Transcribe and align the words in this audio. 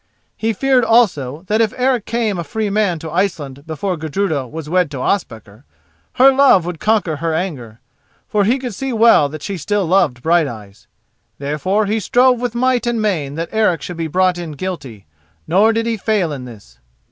He 0.35 0.51
feared 0.51 0.83
also 0.83 1.43
that 1.45 1.61
if 1.61 1.75
Eric 1.77 2.05
came 2.07 2.39
a 2.39 2.43
free 2.43 2.71
man 2.71 2.97
to 2.97 3.11
Iceland 3.11 3.67
before 3.67 3.97
Gudruda 3.97 4.47
was 4.47 4.67
wed 4.67 4.89
to 4.89 4.97
Ospakar, 4.97 5.63
her 6.13 6.31
love 6.33 6.65
would 6.65 6.79
conquer 6.79 7.17
her 7.17 7.35
anger, 7.35 7.79
for 8.27 8.43
he 8.43 8.57
could 8.57 8.73
see 8.73 8.91
well 8.91 9.29
that 9.29 9.43
she 9.43 9.57
still 9.57 9.85
loved 9.85 10.23
Brighteyes. 10.23 10.87
Therefore 11.37 11.85
he 11.85 11.99
strove 11.99 12.39
with 12.39 12.55
might 12.55 12.87
and 12.87 12.99
main 12.99 13.35
that 13.35 13.49
Eric 13.51 13.83
should 13.83 13.97
be 13.97 14.07
brought 14.07 14.39
in 14.39 14.53
guilty, 14.53 15.05
nor 15.47 15.71
did 15.71 15.85
he 15.85 15.97
fail 15.97 16.33
in 16.33 16.45
this. 16.45 16.79